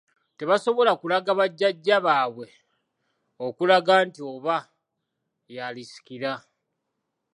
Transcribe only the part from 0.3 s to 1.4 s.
Tebasobola kulaga